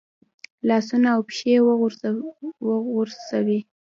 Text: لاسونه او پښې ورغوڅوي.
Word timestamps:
لاسونه 0.67 1.07
او 1.15 1.21
پښې 1.29 1.55
ورغوڅوي. 1.65 3.59